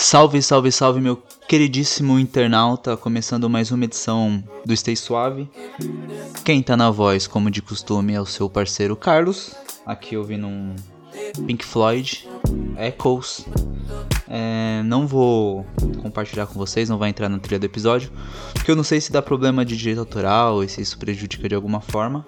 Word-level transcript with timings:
Salve, 0.00 0.40
salve, 0.40 0.70
salve, 0.70 1.00
meu 1.00 1.20
queridíssimo 1.48 2.20
internauta, 2.20 2.96
começando 2.96 3.50
mais 3.50 3.72
uma 3.72 3.84
edição 3.84 4.42
do 4.64 4.74
Stay 4.74 4.94
Suave. 4.94 5.50
Quem 6.44 6.62
tá 6.62 6.76
na 6.76 6.88
voz, 6.88 7.26
como 7.26 7.50
de 7.50 7.60
costume, 7.60 8.14
é 8.14 8.20
o 8.20 8.24
seu 8.24 8.48
parceiro 8.48 8.94
Carlos, 8.94 9.56
aqui 9.84 10.16
ouvindo 10.16 10.46
um 10.46 10.76
Pink 11.46 11.64
Floyd, 11.64 12.28
Echoes. 12.76 13.46
É, 14.28 14.82
não 14.84 15.06
vou 15.06 15.64
compartilhar 16.02 16.46
com 16.46 16.54
vocês, 16.54 16.88
não 16.88 16.98
vai 16.98 17.08
entrar 17.08 17.28
na 17.28 17.38
trilha 17.38 17.58
do 17.58 17.64
episódio, 17.64 18.10
porque 18.52 18.70
eu 18.70 18.76
não 18.76 18.84
sei 18.84 19.00
se 19.00 19.10
dá 19.10 19.22
problema 19.22 19.64
de 19.64 19.76
direito 19.76 20.00
autoral 20.00 20.62
e 20.62 20.68
se 20.68 20.82
isso 20.82 20.98
prejudica 20.98 21.48
de 21.48 21.54
alguma 21.54 21.80
forma. 21.80 22.26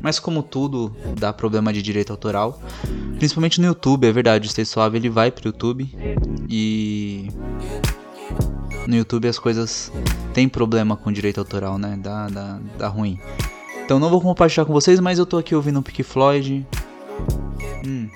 Mas 0.00 0.20
como 0.20 0.42
tudo 0.42 0.94
dá 1.18 1.32
problema 1.32 1.72
de 1.72 1.82
direito 1.82 2.12
autoral, 2.12 2.60
principalmente 3.18 3.60
no 3.60 3.66
YouTube, 3.66 4.06
é 4.06 4.12
verdade, 4.12 4.46
o 4.46 4.50
Stay 4.50 4.64
Suave 4.64 4.96
ele 4.96 5.10
vai 5.10 5.30
pro 5.30 5.48
YouTube 5.48 5.88
e 6.48 7.28
no 8.86 8.96
YouTube 8.96 9.28
as 9.28 9.38
coisas 9.38 9.90
têm 10.32 10.48
problema 10.48 10.96
com 10.96 11.10
direito 11.10 11.38
autoral, 11.38 11.78
né? 11.78 11.98
Dá, 12.00 12.28
dá, 12.28 12.60
dá 12.78 12.88
ruim. 12.88 13.18
Então 13.84 13.98
não 13.98 14.08
vou 14.08 14.20
compartilhar 14.20 14.64
com 14.64 14.72
vocês, 14.72 15.00
mas 15.00 15.18
eu 15.18 15.26
tô 15.26 15.36
aqui 15.36 15.54
ouvindo 15.54 15.80
o 15.80 15.82
Pink 15.82 16.02
Floyd. 16.02 16.66
Hum. 17.86 18.08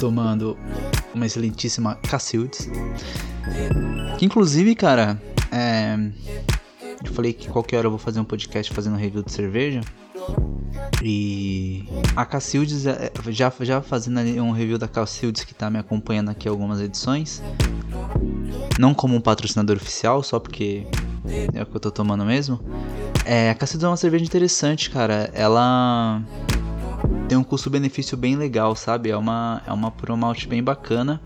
Tomando 0.00 0.56
uma 1.14 1.26
excelentíssima 1.26 1.94
Cassildes. 1.96 2.68
Que 4.18 4.24
inclusive, 4.24 4.74
cara, 4.74 5.20
é... 5.52 5.94
eu 7.04 7.12
falei 7.12 7.34
que 7.34 7.48
qualquer 7.48 7.76
hora 7.78 7.86
eu 7.86 7.90
vou 7.90 7.98
fazer 7.98 8.18
um 8.18 8.24
podcast 8.24 8.72
fazendo 8.72 8.96
review 8.96 9.22
de 9.22 9.30
cerveja. 9.30 9.82
E 11.02 11.84
a 12.16 12.24
Cassildes, 12.24 12.86
é, 12.86 13.10
já, 13.28 13.52
já 13.60 13.80
fazendo 13.80 14.20
um 14.42 14.52
review 14.52 14.78
da 14.78 14.88
Cassildes 14.88 15.44
que 15.44 15.54
tá 15.54 15.70
me 15.70 15.78
acompanhando 15.78 16.30
aqui 16.30 16.48
algumas 16.48 16.80
edições. 16.80 17.42
Não 18.78 18.94
como 18.94 19.14
um 19.14 19.20
patrocinador 19.20 19.76
oficial, 19.76 20.22
só 20.22 20.38
porque 20.38 20.86
é 21.54 21.62
o 21.62 21.66
que 21.66 21.76
eu 21.76 21.80
tô 21.80 21.90
tomando 21.90 22.24
mesmo. 22.24 22.60
É, 23.24 23.50
a 23.50 23.54
Cassildes 23.54 23.84
é 23.84 23.88
uma 23.88 23.96
cerveja 23.96 24.24
interessante, 24.24 24.90
cara. 24.90 25.30
Ela 25.34 26.22
tem 27.30 27.38
um 27.38 27.44
custo-benefício 27.44 28.16
bem 28.16 28.34
legal, 28.34 28.74
sabe? 28.74 29.08
É 29.08 29.16
uma, 29.16 29.62
é 29.64 29.72
uma 29.72 29.92
Pro 29.92 30.16
Malt 30.16 30.48
bem 30.48 30.60
bacana. 30.60 31.20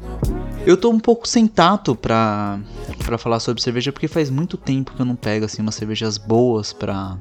Eu 0.67 0.77
tô 0.77 0.91
um 0.91 1.01
pouco 1.01 1.27
sem 1.27 1.47
tato 1.47 1.97
pra, 1.97 2.61
pra 3.07 3.17
falar 3.17 3.41
sobre 3.41 3.63
cerveja, 3.63 3.91
porque 3.91 4.07
faz 4.07 4.29
muito 4.29 4.59
tempo 4.59 4.93
que 4.93 5.01
eu 5.01 5.07
não 5.07 5.17
pego 5.17 5.47
assim 5.47 5.63
umas 5.63 5.75
cervejas 5.75 6.19
boas 6.19 6.75
pra, 6.75 7.17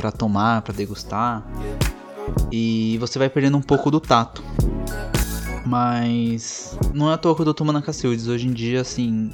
pra 0.00 0.10
tomar, 0.10 0.62
pra 0.62 0.74
degustar. 0.74 1.46
E 2.50 2.98
você 2.98 3.20
vai 3.20 3.30
perdendo 3.30 3.56
um 3.56 3.62
pouco 3.62 3.88
do 3.88 4.00
tato. 4.00 4.42
Mas 5.64 6.76
não 6.92 7.08
é 7.08 7.14
à 7.14 7.16
toa 7.16 7.36
que 7.36 7.42
eu 7.42 7.46
tô 7.46 7.54
tomando 7.54 7.78
a 7.78 7.82
Cacildes. 7.82 8.26
Hoje 8.26 8.48
em 8.48 8.52
dia, 8.52 8.80
assim, 8.80 9.30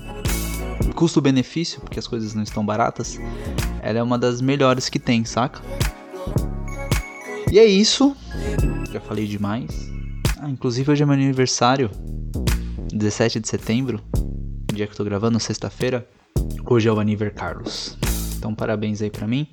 custo-benefício, 0.94 1.80
porque 1.80 1.98
as 1.98 2.06
coisas 2.06 2.34
não 2.34 2.42
estão 2.42 2.62
baratas, 2.62 3.18
ela 3.80 3.98
é 3.98 4.02
uma 4.02 4.18
das 4.18 4.42
melhores 4.42 4.90
que 4.90 4.98
tem, 4.98 5.24
saca? 5.24 5.62
E 7.50 7.58
é 7.58 7.64
isso 7.64 8.14
já 8.94 9.00
falei 9.00 9.26
demais. 9.26 9.90
Ah, 10.38 10.48
inclusive 10.48 10.92
hoje 10.92 11.02
é 11.02 11.06
meu 11.06 11.14
aniversário, 11.14 11.90
17 12.92 13.40
de 13.40 13.48
setembro, 13.48 14.00
dia 14.72 14.86
que 14.86 14.92
eu 14.92 14.96
tô 14.96 15.02
gravando, 15.02 15.40
sexta-feira. 15.40 16.08
Hoje 16.64 16.88
é 16.88 16.92
o 16.92 17.00
aniversário 17.00 17.36
Carlos. 17.36 17.98
Então 18.38 18.54
parabéns 18.54 19.02
aí 19.02 19.10
pra 19.10 19.26
mim. 19.26 19.48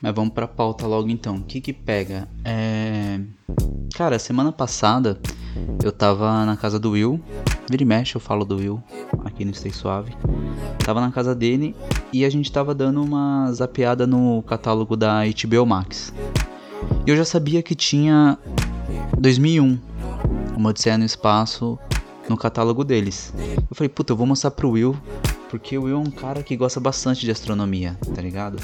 Mas 0.00 0.14
vamos 0.14 0.32
pra 0.32 0.46
pauta 0.46 0.86
logo 0.86 1.08
então. 1.08 1.34
O 1.34 1.42
que 1.42 1.60
que 1.60 1.72
pega? 1.72 2.28
É... 2.44 3.20
Cara, 3.96 4.20
semana 4.20 4.52
passada 4.52 5.20
eu 5.82 5.90
tava 5.90 6.46
na 6.46 6.56
casa 6.56 6.78
do 6.78 6.92
Will. 6.92 7.20
Vira 7.68 7.82
e 7.82 7.86
mexe, 7.86 8.14
eu 8.14 8.20
falo 8.20 8.44
do 8.44 8.58
Will 8.58 8.80
aqui 9.24 9.44
no 9.44 9.52
Stay 9.52 9.72
Suave. 9.72 10.14
Tava 10.84 11.00
na 11.00 11.10
casa 11.10 11.34
dele 11.34 11.74
e 12.12 12.24
a 12.24 12.30
gente 12.30 12.52
tava 12.52 12.72
dando 12.72 13.02
uma 13.02 13.50
zapeada 13.52 14.06
no 14.06 14.44
catálogo 14.44 14.96
da 14.96 15.22
HBO 15.24 15.66
Max. 15.66 16.14
E 17.06 17.10
eu 17.10 17.16
já 17.16 17.24
sabia 17.24 17.62
que 17.62 17.74
tinha 17.74 18.38
2001, 19.18 19.78
uma 20.56 20.70
Odisseia 20.70 20.98
no 20.98 21.04
Espaço, 21.04 21.78
no 22.28 22.36
catálogo 22.36 22.84
deles. 22.84 23.32
Eu 23.70 23.74
falei, 23.74 23.88
puta, 23.88 24.12
eu 24.12 24.16
vou 24.16 24.26
mostrar 24.26 24.50
pro 24.50 24.70
Will, 24.70 24.96
porque 25.50 25.78
o 25.78 25.84
Will 25.84 25.96
é 25.96 25.98
um 25.98 26.10
cara 26.10 26.42
que 26.42 26.56
gosta 26.56 26.78
bastante 26.78 27.24
de 27.24 27.30
astronomia, 27.30 27.98
tá 28.14 28.20
ligado? 28.20 28.58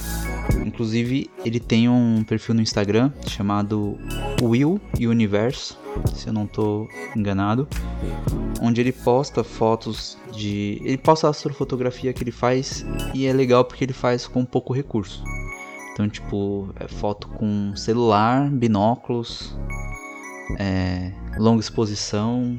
Inclusive, 0.65 1.31
ele 1.45 1.59
tem 1.59 1.89
um 1.89 2.23
perfil 2.25 2.55
no 2.55 2.63
Instagram 2.63 3.11
chamado 3.27 3.99
Will 4.43 4.81
e 4.99 5.07
Universo, 5.07 5.79
se 6.15 6.29
eu 6.29 6.33
não 6.33 6.47
tô 6.47 6.87
enganado, 7.17 7.67
onde 8.61 8.81
ele 8.81 8.93
posta 8.93 9.43
fotos 9.43 10.19
de. 10.33 10.81
Ele 10.85 10.99
posta 10.99 11.27
a 11.27 11.31
astrofotografia 11.31 12.13
que 12.13 12.23
ele 12.23 12.33
faz 12.33 12.85
e 13.15 13.27
é 13.27 13.33
legal 13.33 13.65
porque 13.65 13.85
ele 13.85 13.93
faz 13.93 14.27
com 14.27 14.45
pouco 14.45 14.73
recurso. 14.73 15.23
Então, 15.95 16.09
tipo, 16.09 16.69
é 16.75 16.89
foto 16.89 17.29
com 17.29 17.75
celular, 17.77 18.51
binóculos, 18.51 19.57
é, 20.59 21.13
longa 21.39 21.61
exposição, 21.61 22.59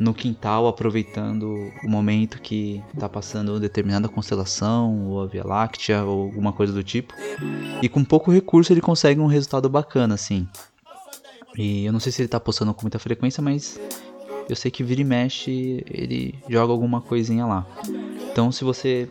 no 0.00 0.12
quintal, 0.12 0.66
aproveitando 0.66 1.70
o 1.84 1.88
momento 1.88 2.42
que 2.42 2.82
está 2.92 3.08
passando 3.08 3.60
determinada 3.60 4.08
constelação, 4.08 5.06
ou 5.06 5.22
a 5.22 5.26
Via 5.26 5.46
Láctea, 5.46 6.02
ou 6.02 6.24
alguma 6.24 6.52
coisa 6.52 6.72
do 6.72 6.82
tipo. 6.82 7.14
E 7.80 7.88
com 7.88 8.04
pouco 8.04 8.32
recurso 8.32 8.72
ele 8.72 8.80
consegue 8.80 9.20
um 9.20 9.26
resultado 9.26 9.68
bacana, 9.68 10.14
assim. 10.14 10.48
E 11.56 11.84
eu 11.84 11.92
não 11.92 12.00
sei 12.00 12.10
se 12.10 12.20
ele 12.20 12.26
está 12.26 12.40
postando 12.40 12.74
com 12.74 12.82
muita 12.82 12.98
frequência, 12.98 13.40
mas 13.40 13.78
eu 14.48 14.56
sei 14.56 14.72
que 14.72 14.82
vira 14.82 15.02
e 15.02 15.04
mexe 15.04 15.84
ele 15.86 16.34
joga 16.48 16.72
alguma 16.72 17.00
coisinha 17.00 17.46
lá. 17.46 17.64
Então, 18.30 18.50
se 18.50 18.64
você 18.64 19.08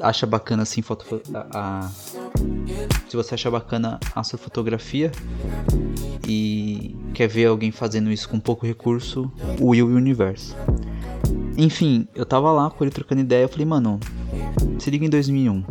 acha 0.00 0.26
bacana 0.26 0.62
assim 0.62 0.82
foto 0.82 1.20
a, 1.34 1.46
a, 1.52 1.90
se 3.08 3.16
você 3.16 3.34
acha 3.34 3.50
bacana 3.50 3.98
a 4.14 4.22
sua 4.22 4.38
fotografia 4.38 5.10
e 6.26 6.96
quer 7.12 7.28
ver 7.28 7.46
alguém 7.46 7.70
fazendo 7.70 8.10
isso 8.10 8.28
com 8.28 8.38
pouco 8.38 8.66
recurso, 8.66 9.30
o 9.60 9.68
Will 9.68 9.86
Universe. 9.86 10.54
Enfim, 11.56 12.06
eu 12.14 12.24
tava 12.24 12.52
lá 12.52 12.70
com 12.70 12.84
ele 12.84 12.90
trocando 12.90 13.20
ideia, 13.20 13.44
eu 13.44 13.48
falei, 13.48 13.66
mano, 13.66 13.98
se 14.78 14.90
liga 14.90 15.04
em 15.04 15.10
2001. 15.10 15.64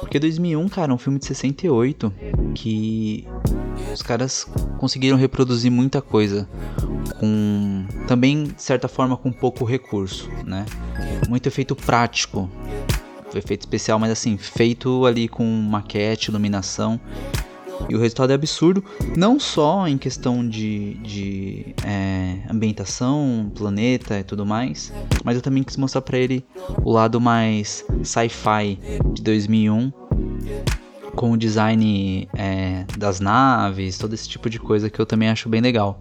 Porque 0.00 0.18
2001, 0.18 0.68
cara, 0.68 0.92
é 0.92 0.94
um 0.94 0.98
filme 0.98 1.18
de 1.18 1.26
68 1.26 2.12
que 2.54 3.26
os 3.92 4.02
caras 4.02 4.46
conseguiram 4.78 5.16
reproduzir 5.16 5.70
muita 5.70 6.02
coisa 6.02 6.48
com 7.18 7.86
também 8.06 8.44
de 8.44 8.60
certa 8.62 8.88
forma 8.88 9.16
com 9.16 9.30
pouco 9.30 9.64
recurso, 9.64 10.28
né? 10.44 10.66
Muito 11.28 11.46
efeito 11.46 11.74
prático 11.76 12.50
efeito 13.38 13.60
especial, 13.60 13.98
mas 13.98 14.10
assim, 14.10 14.36
feito 14.36 15.04
ali 15.06 15.28
com 15.28 15.44
maquete, 15.44 16.30
iluminação. 16.30 17.00
E 17.88 17.96
o 17.96 17.98
resultado 17.98 18.30
é 18.30 18.34
absurdo, 18.34 18.84
não 19.16 19.40
só 19.40 19.88
em 19.88 19.98
questão 19.98 20.46
de, 20.46 20.94
de 20.94 21.74
é, 21.84 22.38
ambientação, 22.48 23.50
planeta 23.54 24.20
e 24.20 24.24
tudo 24.24 24.46
mais, 24.46 24.92
mas 25.24 25.36
eu 25.36 25.42
também 25.42 25.62
quis 25.62 25.76
mostrar 25.76 26.00
para 26.02 26.16
ele 26.16 26.44
o 26.84 26.92
lado 26.92 27.20
mais 27.20 27.84
sci-fi 28.04 28.78
de 29.12 29.22
2001, 29.22 29.92
com 31.16 31.32
o 31.32 31.36
design 31.36 32.28
é, 32.34 32.84
das 32.96 33.20
naves, 33.20 33.98
todo 33.98 34.14
esse 34.14 34.28
tipo 34.28 34.48
de 34.48 34.58
coisa 34.58 34.88
que 34.88 35.00
eu 35.00 35.06
também 35.06 35.28
acho 35.28 35.48
bem 35.48 35.60
legal. 35.60 36.00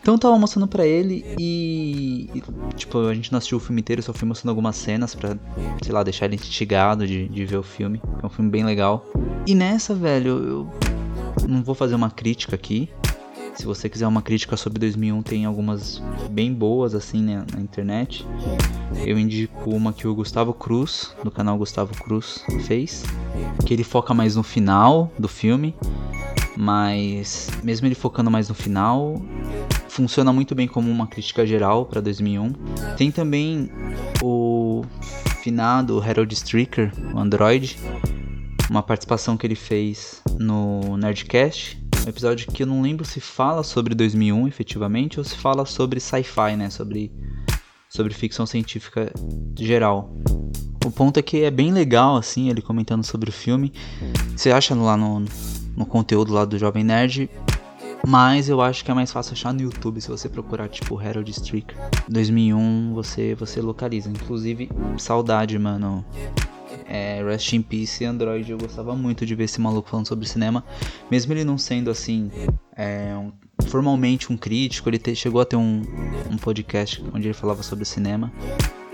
Então 0.00 0.14
eu 0.14 0.18
tava 0.18 0.38
mostrando 0.38 0.66
pra 0.66 0.86
ele 0.86 1.24
e, 1.38 2.30
e, 2.34 2.42
Tipo, 2.74 3.06
a 3.06 3.14
gente 3.14 3.30
não 3.30 3.36
assistiu 3.36 3.58
o 3.58 3.60
filme 3.60 3.80
inteiro, 3.82 4.02
só 4.02 4.12
fui 4.12 4.26
mostrando 4.26 4.50
algumas 4.50 4.74
cenas 4.76 5.14
pra, 5.14 5.36
sei 5.82 5.92
lá, 5.92 6.02
deixar 6.02 6.24
ele 6.24 6.36
instigado 6.36 7.06
de, 7.06 7.28
de 7.28 7.44
ver 7.44 7.58
o 7.58 7.62
filme. 7.62 8.00
É 8.22 8.26
um 8.26 8.30
filme 8.30 8.50
bem 8.50 8.64
legal. 8.64 9.04
E 9.46 9.54
nessa, 9.54 9.94
velho, 9.94 10.30
eu 11.42 11.48
não 11.48 11.62
vou 11.62 11.74
fazer 11.74 11.94
uma 11.94 12.10
crítica 12.10 12.56
aqui. 12.56 12.88
Se 13.54 13.66
você 13.66 13.90
quiser 13.90 14.06
uma 14.06 14.22
crítica 14.22 14.56
sobre 14.56 14.78
2001, 14.78 15.22
tem 15.22 15.44
algumas 15.44 16.02
bem 16.30 16.54
boas 16.54 16.94
assim 16.94 17.20
né, 17.20 17.44
na 17.52 17.60
internet. 17.60 18.26
Eu 19.04 19.18
indico 19.18 19.70
uma 19.70 19.92
que 19.92 20.08
o 20.08 20.14
Gustavo 20.14 20.54
Cruz, 20.54 21.14
do 21.22 21.30
canal 21.30 21.58
Gustavo 21.58 21.92
Cruz, 22.02 22.42
fez. 22.66 23.04
Que 23.66 23.74
ele 23.74 23.84
foca 23.84 24.14
mais 24.14 24.36
no 24.36 24.42
final 24.42 25.12
do 25.18 25.28
filme. 25.28 25.74
Mas 26.56 27.48
mesmo 27.62 27.86
ele 27.86 27.94
focando 27.94 28.30
mais 28.30 28.48
no 28.48 28.54
final, 28.54 29.20
funciona 30.00 30.32
muito 30.32 30.54
bem 30.54 30.66
como 30.66 30.90
uma 30.90 31.06
crítica 31.06 31.44
geral 31.44 31.84
para 31.84 32.00
2001. 32.00 32.54
Tem 32.96 33.10
também 33.10 33.70
o 34.22 34.82
finado 35.42 36.00
Harold 36.00 36.32
Stricker, 36.32 36.90
o 37.14 37.18
Android, 37.18 37.78
uma 38.70 38.82
participação 38.82 39.36
que 39.36 39.46
ele 39.46 39.54
fez 39.54 40.22
no 40.38 40.96
Nerdcast, 40.96 41.78
um 42.06 42.08
episódio 42.08 42.50
que 42.50 42.62
eu 42.62 42.66
não 42.66 42.80
lembro 42.80 43.04
se 43.04 43.20
fala 43.20 43.62
sobre 43.62 43.94
2001 43.94 44.48
efetivamente 44.48 45.18
ou 45.18 45.24
se 45.24 45.36
fala 45.36 45.66
sobre 45.66 46.00
sci-fi, 46.00 46.56
né, 46.56 46.70
sobre 46.70 47.12
sobre 47.90 48.14
ficção 48.14 48.46
científica 48.46 49.12
geral. 49.58 50.16
O 50.86 50.90
ponto 50.90 51.18
é 51.18 51.22
que 51.22 51.42
é 51.42 51.50
bem 51.50 51.72
legal 51.72 52.16
assim, 52.16 52.48
ele 52.48 52.62
comentando 52.62 53.04
sobre 53.04 53.28
o 53.28 53.32
filme. 53.32 53.70
Você 54.34 54.50
acha 54.50 54.74
lá 54.74 54.96
no, 54.96 55.26
no 55.76 55.84
conteúdo 55.84 56.32
lá 56.32 56.46
do 56.46 56.56
Jovem 56.56 56.84
Nerd 56.84 57.28
Mas 58.06 58.48
eu 58.48 58.60
acho 58.60 58.84
que 58.84 58.90
é 58.90 58.94
mais 58.94 59.12
fácil 59.12 59.34
achar 59.34 59.52
no 59.52 59.60
YouTube 59.60 60.00
se 60.00 60.08
você 60.08 60.28
procurar 60.28 60.68
tipo 60.68 60.98
Harold 60.98 61.30
Stricker 61.30 61.76
2001, 62.08 62.94
você 62.94 63.34
você 63.34 63.60
localiza. 63.60 64.10
Inclusive, 64.10 64.70
saudade, 64.96 65.58
mano. 65.58 66.04
É, 66.86 67.22
Rest 67.24 67.52
in 67.52 67.62
Peace 67.62 68.04
Android, 68.04 68.50
eu 68.50 68.58
gostava 68.58 68.96
muito 68.96 69.24
de 69.24 69.34
ver 69.34 69.44
esse 69.44 69.60
maluco 69.60 69.88
falando 69.88 70.08
sobre 70.08 70.26
cinema, 70.26 70.64
mesmo 71.08 71.32
ele 71.32 71.44
não 71.44 71.56
sendo 71.56 71.88
assim, 71.88 72.32
é, 72.76 73.14
um, 73.14 73.30
formalmente 73.68 74.32
um 74.32 74.36
crítico, 74.36 74.88
ele 74.88 74.98
te, 74.98 75.14
chegou 75.14 75.40
a 75.40 75.44
ter 75.44 75.54
um, 75.54 75.82
um 76.28 76.36
podcast 76.36 77.00
onde 77.14 77.28
ele 77.28 77.34
falava 77.34 77.62
sobre 77.62 77.84
cinema, 77.84 78.32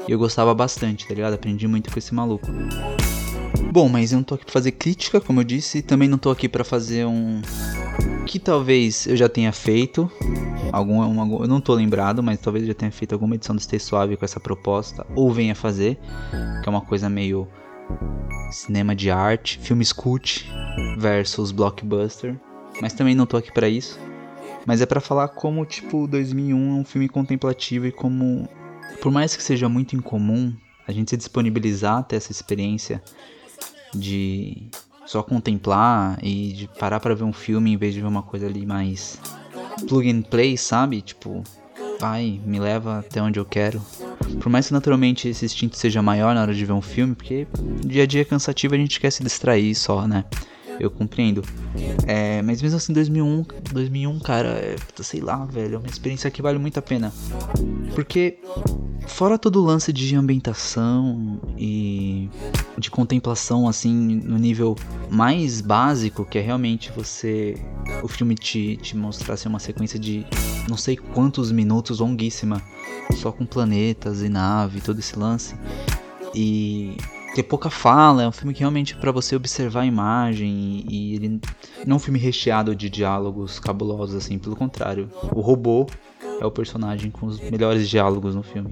e 0.06 0.12
eu 0.12 0.18
gostava 0.18 0.54
bastante, 0.54 1.08
tá 1.08 1.14
ligado? 1.14 1.32
Aprendi 1.32 1.66
muito 1.66 1.90
com 1.90 1.98
esse 1.98 2.14
maluco. 2.14 2.46
Bom, 3.72 3.88
mas 3.88 4.12
eu 4.12 4.16
não 4.16 4.24
tô 4.24 4.34
aqui 4.34 4.44
pra 4.44 4.52
fazer 4.52 4.72
crítica, 4.72 5.18
como 5.18 5.40
eu 5.40 5.44
disse, 5.44 5.80
também 5.80 6.06
não 6.06 6.18
tô 6.18 6.30
aqui 6.30 6.50
para 6.50 6.64
fazer 6.64 7.06
um, 7.06 7.40
que 8.26 8.38
talvez 8.38 9.06
eu 9.06 9.16
já 9.16 9.28
tenha 9.28 9.52
feito. 9.52 10.10
Algum, 10.72 11.00
uma, 11.00 11.44
eu 11.44 11.48
não 11.48 11.60
tô 11.60 11.72
lembrado, 11.72 12.22
mas 12.22 12.40
talvez 12.40 12.64
eu 12.64 12.68
já 12.68 12.74
tenha 12.74 12.90
feito 12.90 13.12
alguma 13.12 13.36
edição 13.36 13.54
do 13.54 13.62
Stay 13.62 13.78
Suave 13.78 14.16
com 14.16 14.24
essa 14.24 14.40
proposta, 14.40 15.06
ou 15.14 15.32
venha 15.32 15.54
fazer, 15.54 15.98
que 16.62 16.68
é 16.68 16.70
uma 16.70 16.80
coisa 16.80 17.08
meio 17.08 17.48
cinema 18.50 18.94
de 18.94 19.10
arte, 19.10 19.58
filme 19.58 19.84
cult 19.94 20.50
versus 20.98 21.52
blockbuster. 21.52 22.38
Mas 22.82 22.92
também 22.92 23.14
não 23.14 23.24
tô 23.24 23.36
aqui 23.36 23.52
para 23.52 23.68
isso. 23.68 23.98
Mas 24.66 24.80
é 24.80 24.86
para 24.86 25.00
falar 25.00 25.28
como, 25.28 25.64
tipo, 25.64 26.06
2001 26.08 26.76
é 26.76 26.80
um 26.80 26.84
filme 26.84 27.08
contemplativo 27.08 27.86
e 27.86 27.92
como, 27.92 28.48
por 29.00 29.12
mais 29.12 29.36
que 29.36 29.42
seja 29.42 29.68
muito 29.68 29.94
incomum 29.94 30.52
a 30.86 30.92
gente 30.92 31.10
se 31.10 31.16
disponibilizar 31.16 31.98
até 31.98 32.16
essa 32.16 32.30
experiência 32.30 33.02
de 33.92 34.68
só 35.06 35.22
contemplar 35.22 36.18
e 36.22 36.52
de 36.52 36.68
parar 36.78 37.00
para 37.00 37.14
ver 37.14 37.24
um 37.24 37.32
filme 37.32 37.72
em 37.72 37.76
vez 37.76 37.94
de 37.94 38.00
ver 38.00 38.06
uma 38.06 38.22
coisa 38.22 38.46
ali 38.46 38.66
mais 38.66 39.20
plug 39.88 40.10
and 40.10 40.22
play, 40.22 40.56
sabe? 40.56 41.00
Tipo, 41.00 41.42
vai, 41.98 42.40
me 42.44 42.58
leva 42.58 42.98
até 42.98 43.22
onde 43.22 43.38
eu 43.38 43.44
quero. 43.44 43.80
Por 44.40 44.48
mais 44.48 44.66
que 44.66 44.72
naturalmente 44.72 45.28
esse 45.28 45.44
instinto 45.44 45.76
seja 45.76 46.02
maior 46.02 46.34
na 46.34 46.42
hora 46.42 46.54
de 46.54 46.64
ver 46.64 46.72
um 46.72 46.82
filme, 46.82 47.14
porque 47.14 47.46
dia 47.84 48.02
a 48.02 48.06
dia 48.06 48.22
é 48.22 48.24
cansativo 48.24 48.74
a 48.74 48.78
gente 48.78 49.00
quer 49.00 49.10
se 49.10 49.22
distrair 49.22 49.74
só, 49.74 50.06
né? 50.06 50.24
Eu 50.78 50.90
compreendo. 50.90 51.42
É, 52.06 52.42
mas 52.42 52.60
mesmo 52.60 52.76
assim, 52.76 52.92
2001, 52.92 53.44
2001, 53.72 54.18
cara, 54.20 54.48
é, 54.48 54.76
sei 55.00 55.20
lá, 55.20 55.44
velho, 55.46 55.76
é 55.76 55.78
uma 55.78 55.86
experiência 55.86 56.30
que 56.30 56.42
vale 56.42 56.58
muito 56.58 56.78
a 56.78 56.82
pena. 56.82 57.12
Porque, 57.94 58.38
fora 59.06 59.38
todo 59.38 59.62
o 59.62 59.64
lance 59.64 59.92
de 59.92 60.14
ambientação 60.14 61.40
e 61.56 62.28
de 62.76 62.90
contemplação, 62.90 63.68
assim, 63.68 63.94
no 63.94 64.36
nível 64.38 64.76
mais 65.10 65.60
básico, 65.60 66.24
que 66.24 66.38
é 66.38 66.40
realmente 66.40 66.92
você. 66.94 67.54
O 68.02 68.08
filme 68.08 68.34
te, 68.34 68.76
te 68.76 68.96
mostrar 68.96 69.34
assim, 69.34 69.48
uma 69.48 69.58
sequência 69.58 69.98
de 69.98 70.26
não 70.68 70.76
sei 70.76 70.96
quantos 70.96 71.52
minutos 71.52 72.00
longuíssima, 72.00 72.60
só 73.14 73.32
com 73.32 73.46
planetas 73.46 74.22
e 74.22 74.28
nave, 74.28 74.80
todo 74.80 74.98
esse 74.98 75.18
lance. 75.18 75.54
E 76.34 76.96
ter 77.34 77.42
pouca 77.42 77.68
fala, 77.68 78.22
é 78.22 78.28
um 78.28 78.32
filme 78.32 78.54
que 78.54 78.60
realmente 78.60 78.94
é 78.94 78.96
para 78.96 79.12
você 79.12 79.36
observar 79.36 79.82
a 79.82 79.86
imagem 79.86 80.84
e, 80.88 81.12
e, 81.12 81.14
ele 81.14 81.40
não 81.86 81.94
é 81.94 81.96
um 81.96 81.98
filme 81.98 82.18
recheado 82.18 82.74
de 82.74 82.88
diálogos 82.88 83.58
cabulosos 83.58 84.16
assim, 84.16 84.38
pelo 84.38 84.56
contrário. 84.56 85.10
O 85.34 85.40
robô 85.40 85.86
é 86.40 86.46
o 86.46 86.50
personagem 86.50 87.10
com 87.10 87.26
os 87.26 87.40
melhores 87.40 87.88
diálogos 87.88 88.34
no 88.34 88.42
filme. 88.42 88.70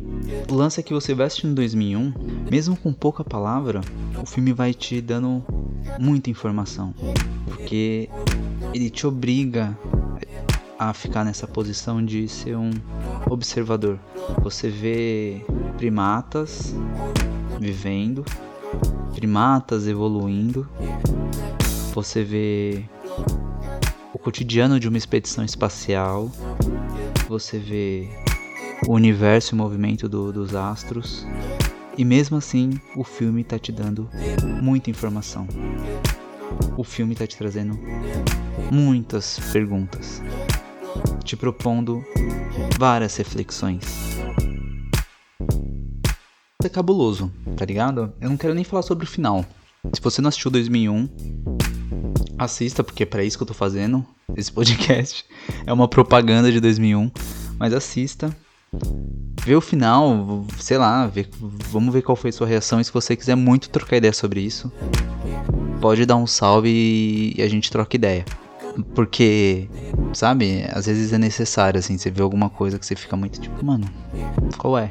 O 0.51 0.55
lance 0.55 0.81
é 0.81 0.83
que 0.83 0.93
você 0.93 1.15
vai 1.15 1.27
assistindo 1.27 1.55
2001, 1.55 2.13
mesmo 2.51 2.77
com 2.77 2.93
pouca 2.93 3.25
palavra, 3.25 3.81
o 4.21 4.27
filme 4.27 4.53
vai 4.53 4.75
te 4.75 5.01
dando 5.01 5.43
muita 5.99 6.31
informação, 6.31 6.95
porque 7.47 8.09
ele 8.73 8.91
te 8.91 9.07
obriga 9.07 9.77
a 10.79 10.93
ficar 10.93 11.25
nessa 11.25 11.47
posição 11.47 12.05
de 12.05 12.29
ser 12.29 12.57
um 12.57 12.71
observador. 13.31 13.99
Você 14.43 14.69
vê 14.69 15.45
primatas 15.77 16.75
vivendo 17.61 18.25
primatas 19.15 19.87
evoluindo, 19.87 20.69
você 21.95 22.25
vê 22.25 22.85
o 24.13 24.19
cotidiano 24.19 24.81
de 24.81 24.89
uma 24.89 24.99
expedição 24.99 25.45
espacial, 25.45 26.31
você 27.29 27.59
vê 27.59 28.09
o 28.87 28.93
universo 28.93 29.55
e 29.55 29.55
o 29.55 29.59
movimento 29.59 30.09
do, 30.09 30.33
dos 30.33 30.55
astros, 30.55 31.27
e 31.97 32.05
mesmo 32.05 32.37
assim 32.37 32.73
o 32.97 33.05
filme 33.05 33.43
está 33.43 33.59
te 33.59 33.73
dando 33.73 34.09
muita 34.63 34.91
informação. 34.91 35.47
O 36.77 36.85
filme 36.85 37.13
está 37.13 37.27
te 37.27 37.37
trazendo 37.37 37.79
muitas 38.71 39.39
perguntas, 39.53 40.23
te 41.25 41.37
propondo 41.37 42.05
várias 42.79 43.17
reflexões 43.17 44.15
é 46.67 46.71
cabuloso, 46.71 47.31
tá 47.57 47.65
ligado? 47.65 48.13
Eu 48.21 48.31
não 48.31 48.37
quero 48.37 48.55
nem 48.55 48.65
falar 48.65 48.83
sobre 48.83 49.05
o 49.05 49.09
final. 49.09 49.45
Se 49.93 50.01
você 50.01 50.23
não 50.23 50.29
assistiu 50.29 50.51
2001, 50.51 51.09
assista, 52.39 52.83
porque 52.83 53.03
é 53.03 53.07
pra 53.07 53.25
isso 53.25 53.37
que 53.37 53.43
eu 53.43 53.47
tô 53.47 53.55
fazendo 53.55 54.05
esse 54.37 54.51
podcast. 54.51 55.25
É 55.67 55.73
uma 55.73 55.89
propaganda 55.89 56.51
de 56.51 56.61
2001, 56.61 57.11
mas 57.59 57.73
assista. 57.73 58.35
Vê 59.45 59.55
o 59.55 59.61
final, 59.61 60.45
sei 60.59 60.79
lá, 60.79 61.07
vê, 61.07 61.27
vamos 61.71 61.93
ver 61.93 62.03
qual 62.03 62.17
foi 62.17 62.31
a 62.31 62.33
sua 62.33 62.47
reação. 62.47 62.81
E 62.81 62.85
se 62.85 62.93
você 62.93 63.15
quiser 63.15 63.35
muito 63.35 63.69
trocar 63.69 63.97
ideia 63.97 64.13
sobre 64.13 64.41
isso, 64.41 64.73
pode 65.81 66.07
dar 66.07 66.17
um 66.17 66.27
salve 66.27 67.35
e 67.37 67.43
a 67.43 67.49
gente 67.49 67.71
troca 67.71 67.97
ideia. 67.97 68.25
Porque, 68.95 69.69
sabe, 70.13 70.65
às 70.73 70.87
vezes 70.87 71.13
é 71.13 71.19
necessário, 71.19 71.79
assim, 71.79 71.97
você 71.97 72.11
vê 72.11 72.23
alguma 72.23 72.51
coisa 72.51 72.79
que 72.79 72.87
você 72.87 72.97
fica 72.97 73.17
muito 73.17 73.41
tipo, 73.41 73.65
mano, 73.65 73.89
qual 74.59 74.77
é? 74.79 74.91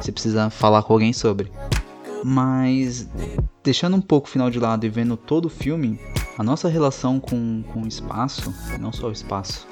Você 0.00 0.10
precisa 0.10 0.50
falar 0.50 0.82
com 0.82 0.94
alguém 0.94 1.12
sobre. 1.12 1.52
Mas, 2.24 3.06
deixando 3.62 3.96
um 3.96 4.00
pouco 4.00 4.26
o 4.26 4.30
final 4.30 4.50
de 4.50 4.58
lado 4.58 4.84
e 4.84 4.88
vendo 4.88 5.16
todo 5.16 5.44
o 5.44 5.50
filme, 5.50 6.00
a 6.40 6.42
nossa 6.42 6.70
relação 6.70 7.20
com, 7.20 7.62
com 7.70 7.82
o 7.82 7.86
espaço, 7.86 8.54
não 8.80 8.90
só 8.90 9.08
o 9.08 9.12
espaço, 9.12 9.68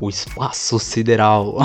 o 0.00 0.08
espaço 0.08 0.78
sideral, 0.78 1.56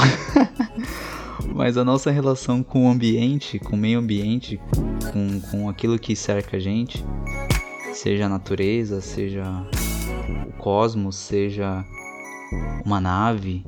mas 1.54 1.78
a 1.78 1.86
nossa 1.86 2.10
relação 2.10 2.64
com 2.64 2.88
o 2.88 2.90
ambiente, 2.90 3.60
com 3.60 3.76
o 3.76 3.80
meio 3.80 4.00
ambiente, 4.00 4.60
com, 5.14 5.40
com 5.42 5.70
aquilo 5.70 6.00
que 6.00 6.16
cerca 6.16 6.58
a 6.58 6.60
gente, 6.60 7.06
seja 7.94 8.26
a 8.26 8.30
natureza, 8.30 9.00
seja 9.00 9.44
o 10.48 10.54
cosmos, 10.54 11.18
seja 11.18 11.86
uma 12.84 13.00
nave, 13.00 13.64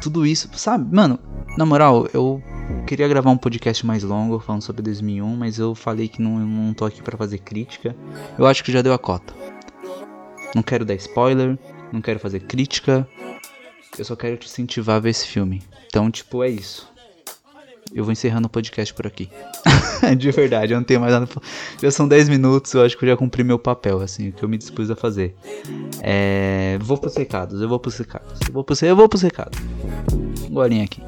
tudo 0.00 0.24
isso, 0.24 0.48
sabe? 0.52 0.94
Mano, 0.94 1.18
na 1.58 1.66
moral, 1.66 2.06
eu 2.14 2.40
queria 2.86 3.08
gravar 3.08 3.30
um 3.30 3.36
podcast 3.36 3.84
mais 3.84 4.04
longo 4.04 4.38
falando 4.38 4.62
sobre 4.62 4.82
2001, 4.82 5.36
mas 5.36 5.58
eu 5.58 5.74
falei 5.74 6.06
que 6.06 6.22
não, 6.22 6.38
não 6.38 6.72
tô 6.72 6.84
aqui 6.84 7.02
para 7.02 7.18
fazer 7.18 7.38
crítica. 7.38 7.96
Eu 8.38 8.46
acho 8.46 8.62
que 8.62 8.70
já 8.70 8.80
deu 8.80 8.92
a 8.92 8.98
cota. 8.98 9.34
Não 10.54 10.62
quero 10.62 10.84
dar 10.84 10.94
spoiler, 10.94 11.58
não 11.92 12.00
quero 12.00 12.18
fazer 12.20 12.40
crítica. 12.40 13.06
Eu 13.98 14.04
só 14.04 14.16
quero 14.16 14.36
te 14.36 14.46
incentivar 14.46 14.96
a 14.96 15.00
ver 15.00 15.10
esse 15.10 15.26
filme. 15.26 15.62
Então, 15.86 16.10
tipo, 16.10 16.42
é 16.42 16.48
isso. 16.48 16.92
Eu 17.92 18.02
vou 18.02 18.12
encerrando 18.12 18.46
o 18.46 18.50
podcast 18.50 18.92
por 18.92 19.06
aqui. 19.06 19.28
de 20.18 20.30
verdade, 20.32 20.72
eu 20.72 20.78
não 20.78 20.84
tenho 20.84 21.00
mais 21.00 21.12
nada. 21.12 21.28
Já 21.80 21.90
são 21.90 22.08
10 22.08 22.28
minutos, 22.28 22.74
eu 22.74 22.82
acho 22.82 22.96
que 22.98 23.04
eu 23.04 23.08
já 23.08 23.16
cumpri 23.16 23.44
meu 23.44 23.58
papel, 23.58 24.00
assim, 24.00 24.30
o 24.30 24.32
que 24.32 24.42
eu 24.42 24.48
me 24.48 24.58
dispus 24.58 24.90
a 24.90 24.96
fazer. 24.96 25.36
É... 26.00 26.76
Vou 26.80 26.98
pros 26.98 27.16
recados, 27.16 27.60
eu 27.60 27.68
vou 27.68 27.78
pros 27.78 27.96
recados. 27.96 28.40
Eu 28.46 28.52
vou 28.52 28.64
pros, 28.64 28.82
eu 28.82 28.96
vou 28.96 29.08
pros 29.08 29.22
recados. 29.22 29.58
Golinha 30.50 30.84
aqui. 30.84 31.02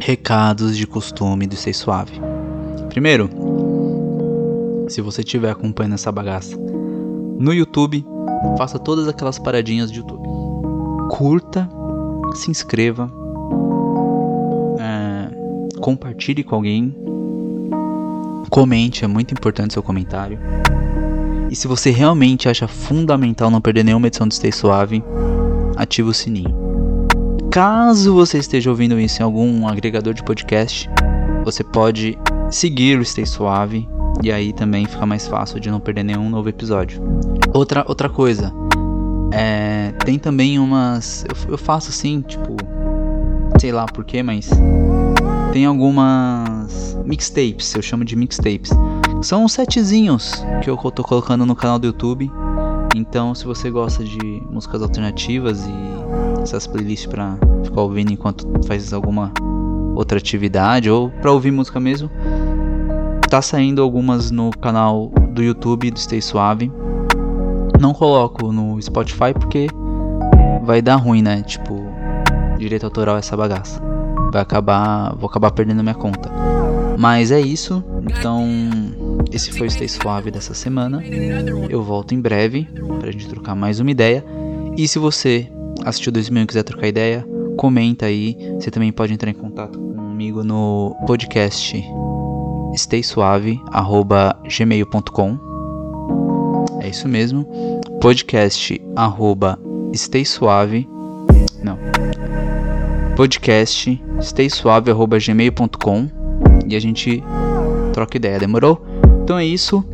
Recados 0.00 0.76
de 0.76 0.86
costume 0.86 1.46
do 1.46 1.56
Ser 1.56 1.72
Suave. 1.72 2.20
Primeiro, 2.90 3.28
se 4.88 5.00
você 5.00 5.22
estiver 5.22 5.50
acompanhando 5.50 5.94
essa 5.94 6.12
bagaça 6.12 6.56
no 7.38 7.52
YouTube, 7.52 8.04
faça 8.56 8.78
todas 8.78 9.08
aquelas 9.08 9.38
paradinhas 9.38 9.90
de 9.90 9.98
YouTube. 9.98 10.28
Curta, 11.08 11.68
se 12.34 12.50
inscreva, 12.50 13.10
é, 14.78 15.78
compartilhe 15.80 16.42
com 16.44 16.54
alguém, 16.54 16.94
comente, 18.50 19.04
é 19.04 19.08
muito 19.08 19.32
importante 19.32 19.74
seu 19.74 19.82
comentário. 19.82 20.38
E 21.50 21.56
se 21.56 21.68
você 21.68 21.90
realmente 21.90 22.48
acha 22.48 22.66
fundamental 22.66 23.50
não 23.50 23.60
perder 23.60 23.84
nenhuma 23.84 24.06
edição 24.06 24.26
do 24.26 24.34
Stay 24.34 24.52
Suave, 24.52 25.02
ative 25.76 26.08
o 26.08 26.14
sininho. 26.14 26.64
Caso 27.50 28.14
você 28.14 28.38
esteja 28.38 28.70
ouvindo 28.70 28.98
isso 28.98 29.20
em 29.20 29.24
algum 29.24 29.68
agregador 29.68 30.14
de 30.14 30.24
podcast, 30.24 30.88
você 31.44 31.62
pode 31.62 32.18
seguir 32.50 32.98
o 32.98 33.04
Stay 33.04 33.26
Suave 33.26 33.88
e 34.22 34.32
aí 34.32 34.52
também 34.52 34.86
fica 34.86 35.04
mais 35.04 35.26
fácil 35.26 35.60
de 35.60 35.70
não 35.70 35.80
perder 35.80 36.02
nenhum 36.02 36.30
novo 36.30 36.48
episódio. 36.48 37.02
Outra, 37.52 37.84
outra 37.86 38.08
coisa, 38.08 38.52
é, 39.32 39.92
tem 40.04 40.18
também 40.18 40.58
umas. 40.58 41.24
Eu, 41.28 41.52
eu 41.52 41.58
faço 41.58 41.90
assim, 41.90 42.20
tipo. 42.20 42.56
Sei 43.60 43.72
lá 43.72 43.86
porquê, 43.86 44.22
mas. 44.22 44.50
Tem 45.52 45.66
algumas 45.66 46.98
mixtapes, 47.04 47.74
eu 47.74 47.82
chamo 47.82 48.04
de 48.04 48.16
mixtapes. 48.16 48.70
São 49.22 49.44
uns 49.44 49.56
que 50.62 50.68
eu 50.68 50.76
tô 50.76 51.02
colocando 51.02 51.46
no 51.46 51.54
canal 51.54 51.78
do 51.78 51.86
YouTube. 51.86 52.30
Então, 52.96 53.34
se 53.34 53.44
você 53.44 53.70
gosta 53.70 54.04
de 54.04 54.18
músicas 54.50 54.82
alternativas 54.82 55.64
e 55.66 56.42
essas 56.42 56.66
playlists 56.66 57.06
para 57.06 57.36
ficar 57.64 57.80
ouvindo 57.80 58.12
enquanto 58.12 58.46
faz 58.66 58.92
alguma 58.92 59.32
outra 59.94 60.18
atividade 60.18 60.90
ou 60.90 61.10
para 61.10 61.32
ouvir 61.32 61.50
música 61.50 61.80
mesmo, 61.80 62.10
tá 63.34 63.42
saindo 63.42 63.82
algumas 63.82 64.30
no 64.30 64.52
canal 64.52 65.08
do 65.32 65.42
YouTube 65.42 65.90
do 65.90 65.98
Stay 65.98 66.22
Suave. 66.22 66.70
Não 67.80 67.92
coloco 67.92 68.52
no 68.52 68.80
Spotify 68.80 69.34
porque 69.36 69.66
vai 70.62 70.80
dar 70.80 70.94
ruim, 70.94 71.20
né? 71.20 71.42
Tipo, 71.42 71.84
direito 72.56 72.84
autoral 72.84 73.16
é 73.16 73.18
essa 73.18 73.36
bagaça. 73.36 73.82
Vai 74.32 74.40
acabar, 74.40 75.16
vou 75.16 75.28
acabar 75.28 75.50
perdendo 75.50 75.82
minha 75.82 75.96
conta. 75.96 76.30
Mas 76.96 77.32
é 77.32 77.40
isso. 77.40 77.82
Então, 78.04 78.46
esse 79.32 79.50
foi 79.50 79.66
o 79.66 79.70
Stay 79.70 79.88
Suave 79.88 80.30
dessa 80.30 80.54
semana. 80.54 81.02
Eu 81.68 81.82
volto 81.82 82.14
em 82.14 82.20
breve 82.20 82.68
pra 83.00 83.10
gente 83.10 83.28
trocar 83.28 83.56
mais 83.56 83.80
uma 83.80 83.90
ideia. 83.90 84.24
E 84.76 84.86
se 84.86 85.00
você 85.00 85.50
assistiu 85.84 86.12
2000 86.12 86.40
e 86.40 86.46
quiser 86.46 86.62
trocar 86.62 86.86
ideia, 86.86 87.26
comenta 87.56 88.06
aí. 88.06 88.38
Você 88.60 88.70
também 88.70 88.92
pode 88.92 89.12
entrar 89.12 89.28
em 89.28 89.34
contato 89.34 89.76
comigo 89.76 90.44
no 90.44 90.94
podcast 91.04 91.84
staysuave@gmail.com. 92.74 95.38
É 96.80 96.88
isso 96.88 97.08
mesmo. 97.08 97.46
Podcast 98.00 98.80
arroba. 98.94 99.58
Não. 101.62 101.78
Podcast 103.16 104.00
staysuave@gmail.com 104.20 106.08
e 106.66 106.76
a 106.76 106.80
gente 106.80 107.22
troca 107.92 108.16
ideia, 108.16 108.38
demorou? 108.38 108.80
Então 109.22 109.38
é 109.38 109.44
isso. 109.44 109.84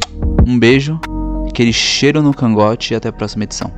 Um 0.47 0.57
beijo, 0.59 0.99
aquele 1.49 1.73
cheiro 1.73 2.23
no 2.23 2.35
cangote 2.35 2.95
e 2.95 2.97
até 2.97 3.09
a 3.09 3.13
próxima 3.13 3.45
edição. 3.45 3.71